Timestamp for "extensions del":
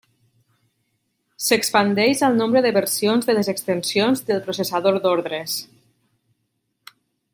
3.53-4.43